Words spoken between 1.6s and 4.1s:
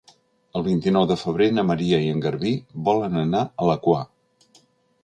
Maria i en Garbí volen anar a la Quar.